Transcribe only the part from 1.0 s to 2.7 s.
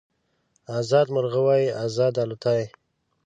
مرغه وای ازاد الوتای